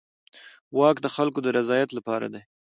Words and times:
واک 0.77 0.97
د 1.01 1.07
خلکو 1.15 1.39
د 1.43 1.47
رضایت 1.57 1.89
لپاره 1.97 2.25
دی. 2.33 2.41